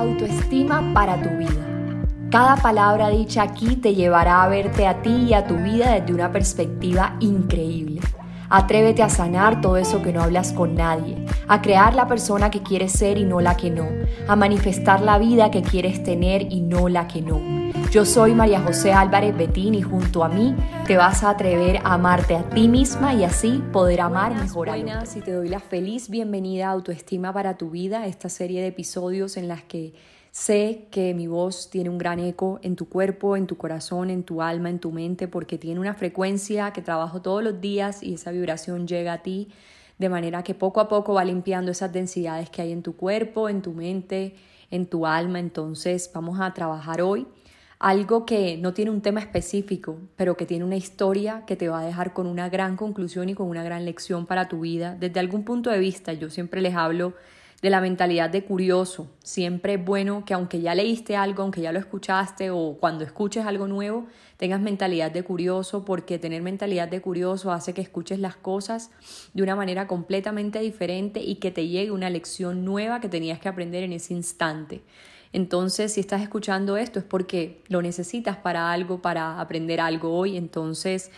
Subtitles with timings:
[0.00, 2.00] Autoestima para tu vida.
[2.30, 6.14] Cada palabra dicha aquí te llevará a verte a ti y a tu vida desde
[6.14, 8.00] una perspectiva increíble.
[8.48, 12.62] Atrévete a sanar todo eso que no hablas con nadie, a crear la persona que
[12.62, 13.86] quieres ser y no la que no,
[14.26, 17.38] a manifestar la vida que quieres tener y no la que no.
[17.90, 20.54] Yo soy María José Álvarez Betín y junto a mí
[20.86, 24.76] te vas a atrever a amarte a ti misma y así poder amar mejor a
[24.76, 28.68] Buenas y te doy la feliz bienvenida a Autoestima para tu vida, esta serie de
[28.68, 29.92] episodios en las que
[30.30, 34.22] Sé que mi voz tiene un gran eco en tu cuerpo, en tu corazón, en
[34.22, 38.14] tu alma, en tu mente, porque tiene una frecuencia que trabajo todos los días y
[38.14, 39.48] esa vibración llega a ti
[39.98, 43.48] de manera que poco a poco va limpiando esas densidades que hay en tu cuerpo,
[43.48, 44.36] en tu mente,
[44.70, 45.40] en tu alma.
[45.40, 47.26] Entonces vamos a trabajar hoy
[47.80, 51.80] algo que no tiene un tema específico, pero que tiene una historia que te va
[51.80, 54.94] a dejar con una gran conclusión y con una gran lección para tu vida.
[55.00, 57.14] Desde algún punto de vista, yo siempre les hablo
[57.62, 59.10] de la mentalidad de curioso.
[59.22, 63.46] Siempre es bueno que aunque ya leíste algo, aunque ya lo escuchaste o cuando escuches
[63.46, 68.36] algo nuevo, tengas mentalidad de curioso porque tener mentalidad de curioso hace que escuches las
[68.36, 68.90] cosas
[69.32, 73.48] de una manera completamente diferente y que te llegue una lección nueva que tenías que
[73.48, 74.82] aprender en ese instante.
[75.32, 80.36] Entonces, si estás escuchando esto es porque lo necesitas para algo, para aprender algo hoy.
[80.36, 81.10] Entonces,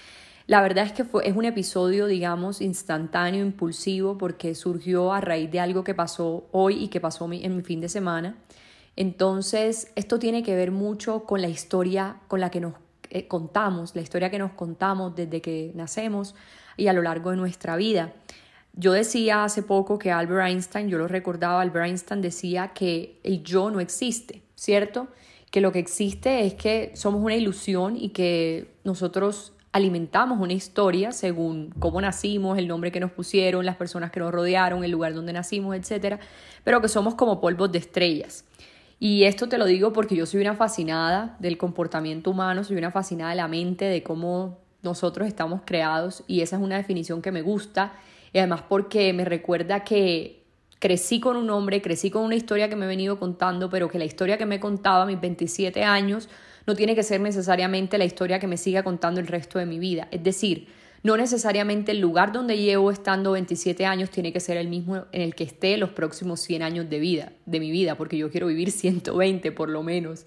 [0.47, 5.61] la verdad es que es un episodio, digamos, instantáneo, impulsivo, porque surgió a raíz de
[5.61, 8.37] algo que pasó hoy y que pasó en mi fin de semana.
[8.97, 12.75] Entonces, esto tiene que ver mucho con la historia con la que nos
[13.09, 16.35] eh, contamos, la historia que nos contamos desde que nacemos
[16.77, 18.13] y a lo largo de nuestra vida.
[18.75, 23.43] Yo decía hace poco que Albert Einstein, yo lo recordaba, Albert Einstein decía que el
[23.43, 25.09] yo no existe, ¿cierto?
[25.51, 31.13] Que lo que existe es que somos una ilusión y que nosotros alimentamos una historia
[31.13, 35.15] según cómo nacimos, el nombre que nos pusieron, las personas que nos rodearon, el lugar
[35.15, 36.19] donde nacimos, etc.
[36.65, 38.45] Pero que somos como polvos de estrellas.
[38.99, 42.91] Y esto te lo digo porque yo soy una fascinada del comportamiento humano, soy una
[42.91, 47.33] fascinada de la mente, de cómo nosotros estamos creados y esa es una definición que
[47.33, 47.93] me gusta
[48.33, 50.43] y además porque me recuerda que
[50.79, 53.99] crecí con un hombre, crecí con una historia que me he venido contando, pero que
[53.99, 56.29] la historia que me contaba a mis 27 años
[56.67, 59.79] no tiene que ser necesariamente la historia que me siga contando el resto de mi
[59.79, 60.09] vida.
[60.11, 60.69] Es decir,
[61.03, 65.23] no necesariamente el lugar donde llevo estando 27 años tiene que ser el mismo en
[65.23, 68.47] el que esté los próximos 100 años de vida, de mi vida, porque yo quiero
[68.47, 70.27] vivir 120 por lo menos.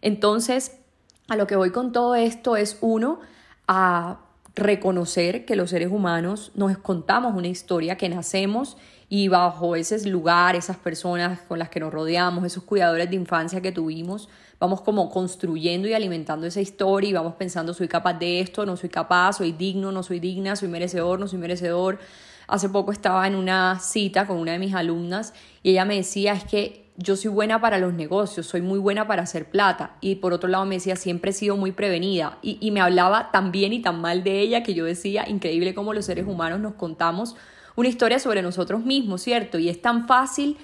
[0.00, 0.80] Entonces,
[1.28, 3.20] a lo que voy con todo esto es uno
[3.66, 4.23] a
[4.56, 8.76] reconocer que los seres humanos nos contamos una historia que nacemos
[9.08, 13.60] y bajo ese lugar, esas personas con las que nos rodeamos, esos cuidadores de infancia
[13.60, 14.28] que tuvimos,
[14.60, 18.76] vamos como construyendo y alimentando esa historia y vamos pensando soy capaz de esto, no
[18.76, 21.98] soy capaz, soy digno, no soy digna, soy merecedor, no soy merecedor.
[22.46, 26.32] Hace poco estaba en una cita con una de mis alumnas y ella me decía
[26.32, 29.96] es que yo soy buena para los negocios, soy muy buena para hacer plata.
[30.00, 32.38] Y por otro lado me decía, siempre he sido muy prevenida.
[32.40, 35.74] Y, y me hablaba tan bien y tan mal de ella que yo decía, increíble
[35.74, 37.34] cómo los seres humanos nos contamos
[37.76, 39.58] una historia sobre nosotros mismos, ¿cierto?
[39.58, 40.56] Y es tan fácil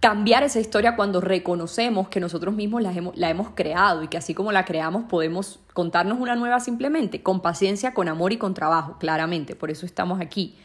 [0.00, 4.16] cambiar esa historia cuando reconocemos que nosotros mismos la hemos, la hemos creado y que
[4.16, 8.54] así como la creamos podemos contarnos una nueva simplemente, con paciencia, con amor y con
[8.54, 10.56] trabajo, claramente, por eso estamos aquí.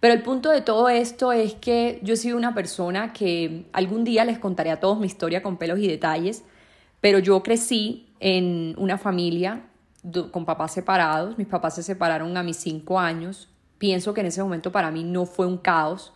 [0.00, 4.04] Pero el punto de todo esto es que yo he sido una persona que algún
[4.04, 6.44] día les contaré a todos mi historia con pelos y detalles,
[7.00, 9.62] pero yo crecí en una familia
[10.30, 13.48] con papás separados, mis papás se separaron a mis cinco años,
[13.78, 16.12] pienso que en ese momento para mí no fue un caos,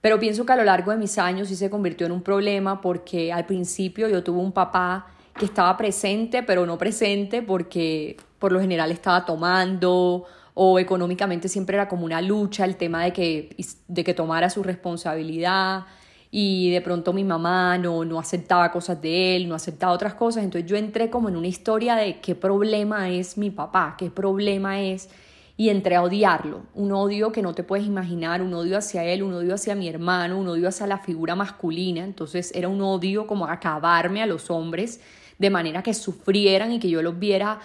[0.00, 2.80] pero pienso que a lo largo de mis años sí se convirtió en un problema
[2.80, 8.52] porque al principio yo tuve un papá que estaba presente, pero no presente porque por
[8.52, 10.24] lo general estaba tomando
[10.62, 13.56] o económicamente siempre era como una lucha el tema de que,
[13.88, 15.86] de que tomara su responsabilidad
[16.30, 20.44] y de pronto mi mamá no, no aceptaba cosas de él, no aceptaba otras cosas,
[20.44, 24.82] entonces yo entré como en una historia de qué problema es mi papá, qué problema
[24.82, 25.08] es
[25.56, 29.22] y entré a odiarlo, un odio que no te puedes imaginar, un odio hacia él,
[29.22, 33.26] un odio hacia mi hermano, un odio hacia la figura masculina, entonces era un odio
[33.26, 35.00] como acabarme a los hombres
[35.38, 37.60] de manera que sufrieran y que yo los viera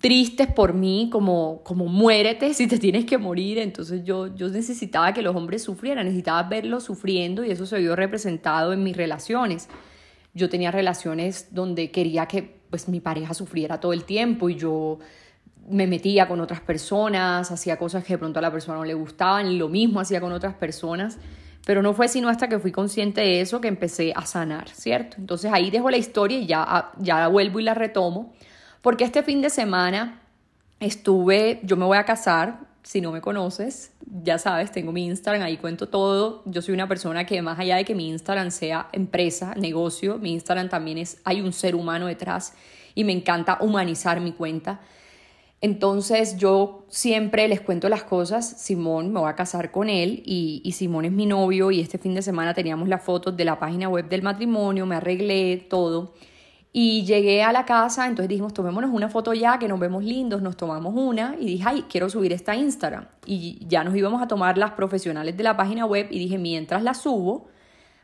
[0.00, 3.58] tristes por mí, como, como muérete si te tienes que morir.
[3.58, 7.96] Entonces yo, yo necesitaba que los hombres sufrieran, necesitaba verlos sufriendo y eso se vio
[7.96, 9.68] representado en mis relaciones.
[10.34, 14.98] Yo tenía relaciones donde quería que pues mi pareja sufriera todo el tiempo y yo
[15.68, 18.94] me metía con otras personas, hacía cosas que de pronto a la persona no le
[18.94, 21.18] gustaban, y lo mismo hacía con otras personas,
[21.66, 25.16] pero no fue sino hasta que fui consciente de eso que empecé a sanar, ¿cierto?
[25.18, 28.32] Entonces ahí dejo la historia y ya, ya la vuelvo y la retomo,
[28.82, 30.20] porque este fin de semana
[30.80, 33.92] estuve, yo me voy a casar Si no me conoces,
[34.22, 36.42] ya sabes, tengo mi Instagram, ahí cuento todo.
[36.46, 40.32] Yo soy una persona que más allá de que mi Instagram sea empresa, negocio, mi
[40.32, 42.54] Instagram también es, hay un ser humano detrás
[42.94, 44.80] y me encanta humanizar mi cuenta.
[45.60, 50.62] Entonces yo siempre les cuento las cosas, Simón, me voy a casar con él y,
[50.64, 53.58] y, Simón es mi novio y este fin de semana teníamos las fotos de la
[53.58, 56.14] página web del matrimonio, me arreglé todo
[56.72, 60.42] y llegué a la casa, entonces dijimos, tomémonos una foto ya, que nos vemos lindos,
[60.42, 63.06] nos tomamos una y dije, ay, quiero subir esta Instagram.
[63.24, 66.82] Y ya nos íbamos a tomar las profesionales de la página web y dije, mientras
[66.82, 67.48] la subo,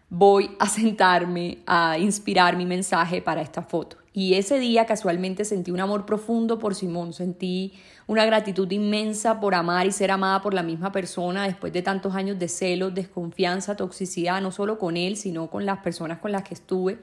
[0.08, 3.99] voy a sentarme a inspirar mi mensaje para esta foto.
[4.16, 7.72] Y ese día casualmente sentí un amor profundo por Simón, sentí
[8.06, 12.14] una gratitud inmensa por amar y ser amada por la misma persona después de tantos
[12.14, 16.44] años de celos, desconfianza, toxicidad, no solo con él, sino con las personas con las
[16.44, 17.00] que estuve.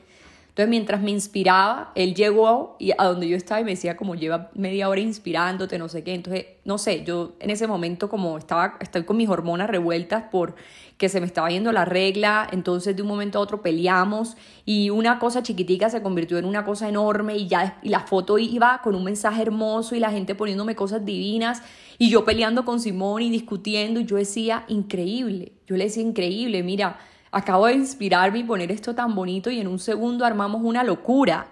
[0.52, 4.16] Entonces, mientras me inspiraba, él llegó y a donde yo estaba y me decía como
[4.16, 6.14] lleva media hora inspirándote, no sé qué.
[6.14, 10.56] Entonces, no sé, yo en ese momento como estaba, estoy con mis hormonas revueltas por
[10.98, 14.90] que se me estaba yendo la regla, entonces de un momento a otro peleamos y
[14.90, 18.82] una cosa chiquitica se convirtió en una cosa enorme y ya y la foto iba
[18.84, 21.64] con un mensaje hermoso y la gente poniéndome cosas divinas
[21.98, 26.62] y yo peleando con Simón y discutiendo y yo decía, increíble, yo le decía, increíble,
[26.62, 27.00] mira,
[27.32, 31.48] acabo de inspirarme y poner esto tan bonito y en un segundo armamos una locura.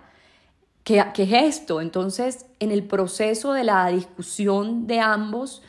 [0.84, 1.82] ¿Qué, ¿Qué, es esto?
[1.82, 5.62] Entonces, en el proceso de la discusión de ambos,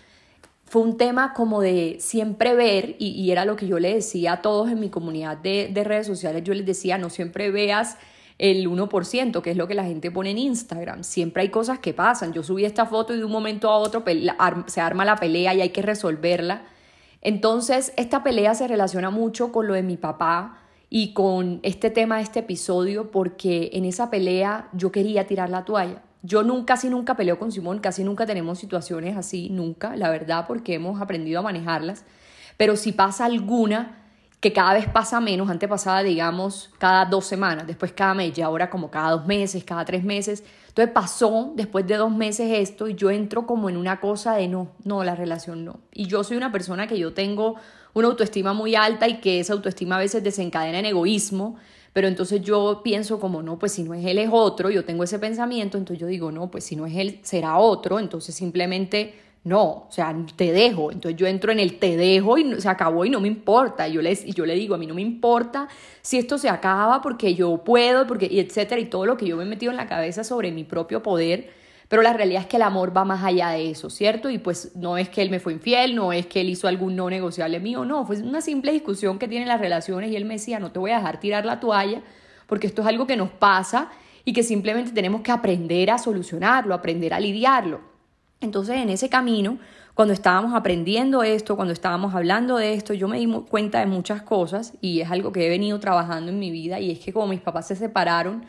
[0.71, 4.43] fue un tema como de siempre ver, y, era lo que yo le decía a
[4.43, 7.97] todos en mi comunidad de, de redes sociales, yo les decía, no siempre veas
[8.39, 11.03] el 1%, que es lo que la gente pone en Instagram.
[11.03, 12.33] Siempre hay cosas que pasan.
[12.33, 14.05] Yo subí esta foto y de un momento a otro
[14.67, 16.63] se arma la pelea y hay que resolverla.
[17.23, 20.59] Entonces, esta pelea se relaciona mucho con lo de mi papá
[20.89, 25.65] y con este tema de este episodio porque en esa pelea yo quería tirar la
[25.65, 26.03] toalla.
[26.23, 30.47] Yo nunca, casi nunca peleo con Simón, casi nunca tenemos situaciones así, nunca, la verdad,
[30.47, 32.05] porque hemos aprendido a manejarlas.
[32.57, 34.00] Pero si pasa alguna,
[34.41, 38.41] que cada vez pasa menos, antes pasaba, digamos, cada dos semanas, después cada mes, y
[38.41, 40.43] ahora como cada dos meses, cada tres meses.
[40.69, 44.49] Entonces pasó después de dos meses esto y yo entro como en una cosa de
[44.49, 45.81] no, no, la relación no.
[45.93, 47.57] Y yo soy una persona que yo tengo
[47.93, 51.57] una autoestima muy alta y que esa autoestima a veces desencadena en egoísmo,
[51.93, 55.05] pero entonces yo pienso como no, pues si no es él es otro, yo tengo
[55.05, 59.15] ese pensamiento, entonces yo digo no, pues si no es él será otro, entonces simplemente
[59.43, 60.93] no, o sea, te dejo.
[60.93, 63.89] Entonces yo entro en el te dejo y se acabó y no me importa.
[63.89, 65.69] Y yo, les, yo le digo, a mí no me importa
[66.03, 69.37] si esto se acaba porque yo puedo, porque, y etcétera, y todo lo que yo
[69.37, 71.51] me he metido en la cabeza sobre mi propio poder.
[71.89, 74.31] Pero la realidad es que el amor va más allá de eso, ¿cierto?
[74.31, 76.95] Y pues no es que él me fue infiel, no es que él hizo algún
[76.95, 80.35] no negociable mío, no, fue una simple discusión que tienen las relaciones y él me
[80.35, 82.01] decía, no te voy a dejar tirar la toalla
[82.47, 83.91] porque esto es algo que nos pasa
[84.25, 87.90] y que simplemente tenemos que aprender a solucionarlo, aprender a lidiarlo.
[88.41, 89.59] Entonces, en ese camino,
[89.95, 94.23] cuando estábamos aprendiendo esto, cuando estábamos hablando de esto, yo me di cuenta de muchas
[94.23, 97.27] cosas y es algo que he venido trabajando en mi vida y es que como
[97.27, 98.47] mis papás se separaron,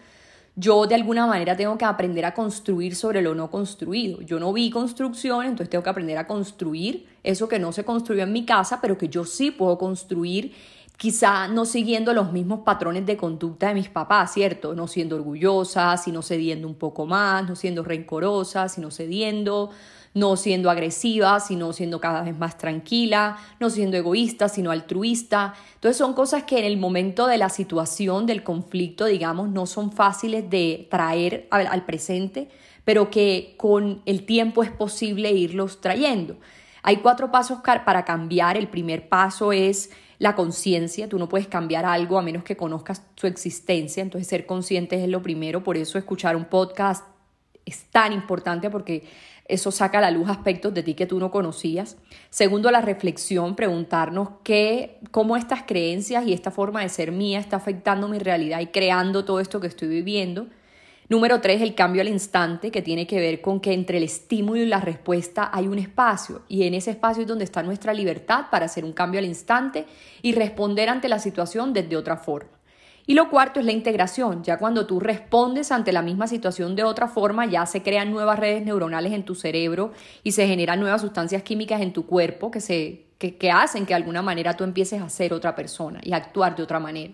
[0.56, 4.22] yo de alguna manera tengo que aprender a construir sobre lo no construido.
[4.22, 8.24] Yo no vi construcción, entonces tengo que aprender a construir eso que no se construyó
[8.24, 10.54] en mi casa, pero que yo sí puedo construir
[11.02, 14.76] quizá no siguiendo los mismos patrones de conducta de mis papás, ¿cierto?
[14.76, 19.72] No siendo orgullosa, sino cediendo un poco más, no siendo rencorosa, sino cediendo,
[20.14, 25.56] no siendo agresiva, sino siendo cada vez más tranquila, no siendo egoísta, sino altruista.
[25.74, 29.92] Entonces son cosas que en el momento de la situación, del conflicto, digamos, no son
[29.92, 32.48] fáciles de traer al, al presente,
[32.86, 36.38] pero que con el tiempo es posible irlos trayendo.
[36.84, 38.58] Hay cuatro pasos para cambiar.
[38.58, 39.90] El primer paso es
[40.22, 44.46] la conciencia, tú no puedes cambiar algo a menos que conozcas su existencia, entonces ser
[44.46, 47.04] consciente es lo primero, por eso escuchar un podcast
[47.66, 49.04] es tan importante porque
[49.46, 51.98] eso saca a la luz aspectos de ti que tú no conocías.
[52.30, 57.56] Segundo, la reflexión, preguntarnos qué, cómo estas creencias y esta forma de ser mía está
[57.56, 60.46] afectando mi realidad y creando todo esto que estoy viviendo.
[61.12, 64.62] Número tres, el cambio al instante, que tiene que ver con que entre el estímulo
[64.62, 68.46] y la respuesta hay un espacio y en ese espacio es donde está nuestra libertad
[68.50, 69.88] para hacer un cambio al instante
[70.22, 72.52] y responder ante la situación desde otra forma.
[73.06, 74.42] Y lo cuarto es la integración.
[74.42, 78.40] Ya cuando tú respondes ante la misma situación de otra forma, ya se crean nuevas
[78.40, 79.92] redes neuronales en tu cerebro
[80.24, 83.96] y se generan nuevas sustancias químicas en tu cuerpo que, se, que, hacen que de
[83.96, 87.14] alguna manera tú empieces a ser otra persona y a actuar de otra manera.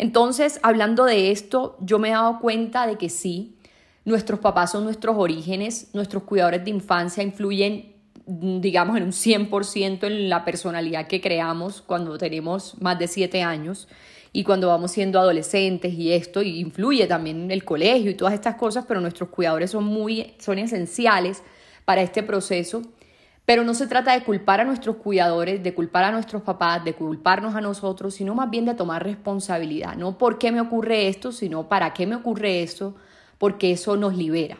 [0.00, 3.58] Entonces, hablando de esto, yo me he dado cuenta de que sí,
[4.06, 7.92] nuestros papás son nuestros orígenes, nuestros cuidadores de infancia influyen,
[8.24, 13.88] digamos, en un 100% en la personalidad que creamos cuando tenemos más de 7 años
[14.32, 18.32] y cuando vamos siendo adolescentes y esto, y influye también en el colegio y todas
[18.32, 21.42] estas cosas, pero nuestros cuidadores son muy, son esenciales
[21.84, 22.80] para este proceso
[23.50, 26.94] Pero no se trata de culpar a nuestros cuidadores, de culpar a nuestros papás, de
[26.94, 29.96] culparnos a nosotros, sino más bien de tomar responsabilidad.
[29.96, 32.94] No por qué me ocurre esto, sino para qué me ocurre eso,
[33.38, 34.58] porque eso nos libera.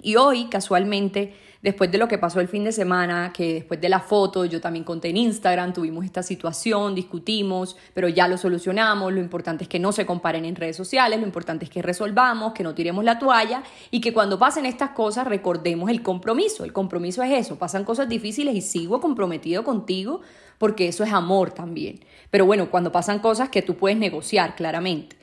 [0.00, 3.88] Y hoy, casualmente, después de lo que pasó el fin de semana, que después de
[3.88, 9.10] la foto yo también conté en Instagram, tuvimos esta situación, discutimos, pero ya lo solucionamos,
[9.14, 12.52] lo importante es que no se comparen en redes sociales, lo importante es que resolvamos,
[12.52, 16.64] que no tiremos la toalla y que cuando pasen estas cosas recordemos el compromiso.
[16.64, 20.20] El compromiso es eso, pasan cosas difíciles y sigo comprometido contigo
[20.58, 22.00] porque eso es amor también.
[22.30, 25.16] Pero bueno, cuando pasan cosas que tú puedes negociar claramente.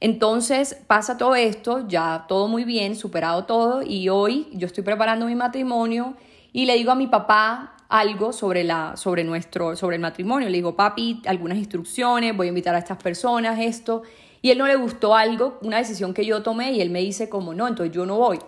[0.00, 5.26] Entonces pasa todo esto, ya todo muy bien, superado todo, y hoy yo estoy preparando
[5.26, 6.14] mi matrimonio
[6.52, 10.48] y le digo a mi papá algo sobre, la, sobre, nuestro, sobre el matrimonio.
[10.48, 14.02] Le digo, papi, algunas instrucciones, voy a invitar a estas personas, esto.
[14.40, 17.28] Y él no le gustó algo, una decisión que yo tomé, y él me dice
[17.28, 18.38] como, no, entonces yo no voy.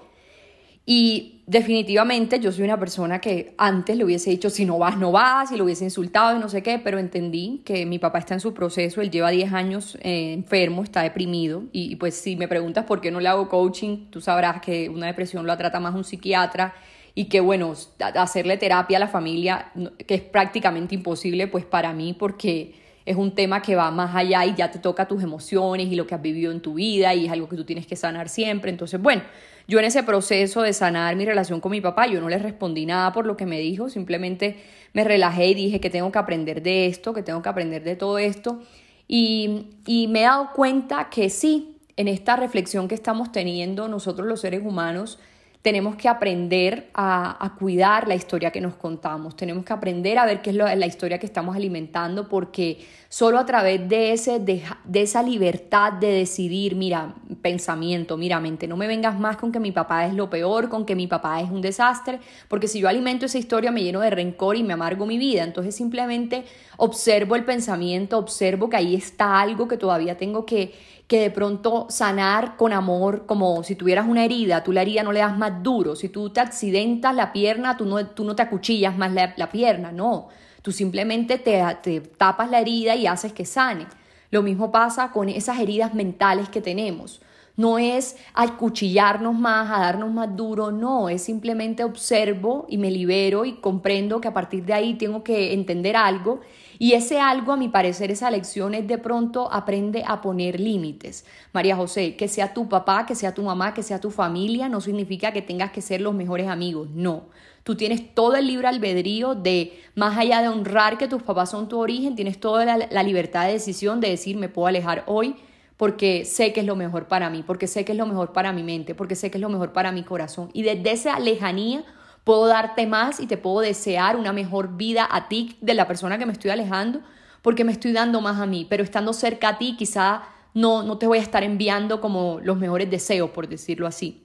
[0.86, 5.12] Y definitivamente yo soy una persona que antes le hubiese dicho, si no vas, no
[5.12, 8.34] vas, y lo hubiese insultado y no sé qué, pero entendí que mi papá está
[8.34, 12.48] en su proceso, él lleva 10 años eh, enfermo, está deprimido, y, pues si me
[12.48, 15.94] preguntas por qué no le hago coaching, tú sabrás que una depresión la trata más
[15.94, 16.74] un psiquiatra
[17.14, 17.74] y que bueno,
[18.14, 19.72] hacerle terapia a la familia,
[20.06, 22.74] que es prácticamente imposible, pues para mí, porque
[23.06, 26.06] es un tema que va más allá y ya te toca tus emociones y lo
[26.06, 28.70] que has vivido en tu vida y es algo que tú tienes que sanar siempre.
[28.70, 29.22] Entonces, bueno,
[29.66, 32.86] yo en ese proceso de sanar mi relación con mi papá, yo no le respondí
[32.86, 34.56] nada por lo que me dijo, simplemente
[34.92, 37.96] me relajé y dije que tengo que aprender de esto, que tengo que aprender de
[37.96, 38.60] todo esto.
[39.06, 44.26] Y, y me he dado cuenta que sí, en esta reflexión que estamos teniendo nosotros
[44.26, 45.18] los seres humanos,
[45.62, 50.40] tenemos que aprender a, cuidar la historia que nos contamos, tenemos que aprender a ver
[50.40, 52.78] qué es la historia que estamos alimentando, porque
[53.10, 54.62] solo a través de, ese, de,
[54.94, 59.72] esa libertad de decidir, mira, pensamiento, mira, mente, no me vengas más con que mi
[59.72, 63.26] papá es lo peor, con que mi papá es un desastre, porque si yo alimento
[63.26, 66.44] esa historia me lleno de rencor y me amargo mi vida, entonces simplemente
[66.78, 70.72] observo el pensamiento, observo que ahí está algo que todavía tengo que
[71.10, 75.10] que de pronto sanar con amor, como si tuvieras una herida, tú la herida no
[75.10, 78.42] le das más duro, si tú te accidentas la pierna, tú no, tú no te
[78.42, 80.28] acuchillas más la, pierna, no,
[80.62, 83.88] tú simplemente te, te tapas la herida y haces que sane.
[84.30, 87.20] Lo mismo pasa con esas heridas mentales que tenemos.
[87.60, 93.44] No es acuchillarnos más, a darnos más duro, no, es simplemente observo y me libero
[93.44, 96.40] y comprendo que a partir de ahí tengo que entender algo
[96.78, 101.26] y ese algo, a mi parecer, esa lección es de pronto aprende a poner límites.
[101.52, 104.80] María José, que sea tu papá, que sea tu mamá, que sea tu familia, no
[104.80, 107.24] significa que tengas que ser los mejores amigos, no.
[107.62, 111.68] Tú tienes todo el libre albedrío de, más allá de honrar que tus papás son
[111.68, 115.36] tu origen, tienes toda la, la libertad de decisión de decir, me puedo alejar hoy
[115.80, 118.52] porque sé que es lo mejor para mí, porque sé que es lo mejor para
[118.52, 120.50] mi mente, porque sé que es lo mejor para mi corazón.
[120.52, 121.84] Y desde esa lejanía
[122.22, 126.18] puedo darte más y te puedo desear una mejor vida a ti de la persona
[126.18, 127.00] que me estoy alejando,
[127.40, 130.98] porque me estoy dando más a mí, pero estando cerca a ti quizá no, no
[130.98, 134.22] te voy a estar enviando como los mejores deseos, por decirlo así.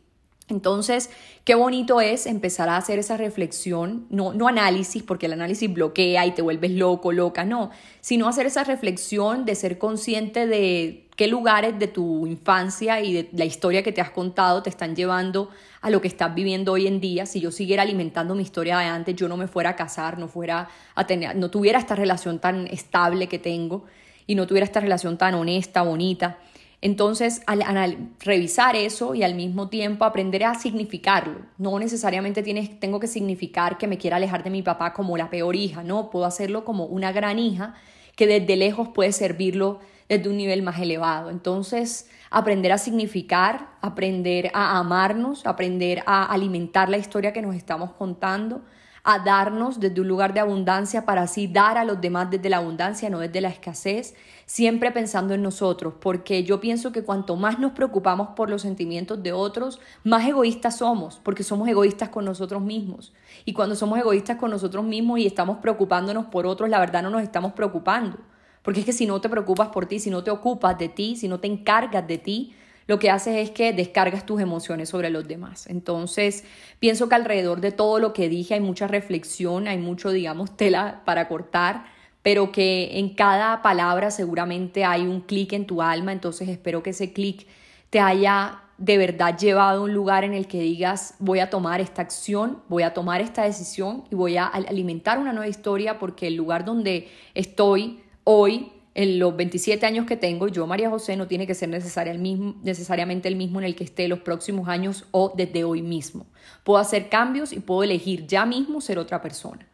[0.50, 1.09] Entonces,
[1.45, 6.25] qué bonito es empezar a hacer esa reflexión, no, no análisis, porque el análisis bloquea
[6.25, 7.71] y te vuelves loco, loca, no,
[8.01, 13.29] sino hacer esa reflexión de ser consciente de qué lugares de tu infancia y de
[13.34, 15.50] la historia que te has contado te están llevando
[15.81, 17.25] a lo que estás viviendo hoy en día.
[17.25, 20.27] Si yo siguiera alimentando mi historia de antes, yo no me fuera a casar, no
[20.27, 23.86] fuera a tener, no tuviera esta relación tan estable que tengo
[24.27, 26.38] y no tuviera esta relación tan honesta, bonita.
[26.81, 33.00] Entonces, al, revisar eso y al mismo tiempo aprender a significarlo, no necesariamente tienes, tengo
[33.00, 36.25] que significar que me quiera alejar de mi papá como la peor hija, no, puedo
[36.25, 37.74] hacerlo como una gran hija
[38.15, 41.29] que desde lejos puede servirlo desde un nivel más elevado.
[41.29, 47.91] Entonces, aprender a significar, aprender a amarnos, aprender a alimentar la historia que nos estamos
[47.91, 48.62] contando,
[49.07, 52.57] a darnos desde un lugar de abundancia para así dar a los demás desde la
[52.57, 54.15] abundancia, no desde la escasez,
[54.47, 59.21] siempre pensando en nosotros, porque yo pienso que cuanto más nos preocupamos por los sentimientos
[59.21, 63.13] de otros, más egoístas somos, porque somos egoístas con nosotros mismos.
[63.45, 67.12] Y cuando somos egoístas con nosotros mismos y estamos preocupándonos por otros, la verdad no
[67.12, 68.17] nos estamos preocupando.
[68.65, 71.15] Porque es que si no te preocupas por ti, si no te ocupas de ti,
[71.15, 72.55] si no te encargas de ti,
[72.88, 75.67] lo que haces es que descargas tus emociones sobre los demás.
[75.67, 76.43] Entonces,
[76.79, 81.03] pienso que alrededor de todo lo que dije hay mucha reflexión, hay mucho, digamos, tela
[81.05, 81.86] para cortar,
[82.24, 86.89] pero que en cada palabra seguramente hay un clic en tu alma, entonces espero que
[86.89, 87.48] ese clic
[87.91, 91.81] te haya de verdad llevado a un lugar en el que digas voy a tomar
[91.81, 96.27] esta acción, voy a tomar esta decisión y voy a alimentar una nueva historia porque
[96.27, 101.27] el lugar donde estoy hoy en los 27 años que tengo, yo, María José, no
[101.27, 105.65] tiene que ser necesariamente el mismo en el que esté los próximos años o desde
[105.65, 106.25] hoy mismo.
[106.63, 109.67] Puedo hacer cambios y puedo elegir ya mismo ser otra persona.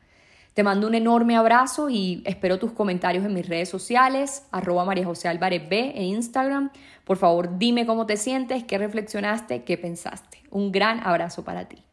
[0.55, 5.05] Te mando un enorme abrazo y espero tus comentarios en mis redes sociales, arroba María
[5.05, 6.72] José Álvarez B e Instagram.
[7.05, 10.39] Por favor, dime cómo te sientes, qué reflexionaste, qué pensaste.
[10.50, 11.84] Un gran abrazo para ti.